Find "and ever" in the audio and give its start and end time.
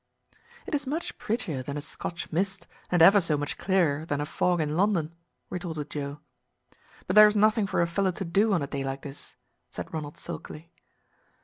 2.89-3.21